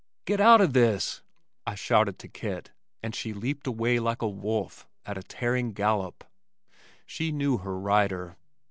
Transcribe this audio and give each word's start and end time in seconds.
"Get 0.25 0.41
out 0.41 0.61
o' 0.61 0.65
this!" 0.65 1.21
I 1.67 1.75
shouted 1.75 2.17
to 2.17 2.27
Kit, 2.27 2.71
and 3.03 3.13
she 3.13 3.33
leaped 3.33 3.67
away 3.67 3.99
like 3.99 4.23
a 4.23 4.27
wolf, 4.27 4.87
at 5.05 5.15
a 5.15 5.21
tearing 5.21 5.73
gallop. 5.73 6.23
She 7.05 7.31
knew 7.31 7.59
her 7.59 7.77
rider. 7.77 8.35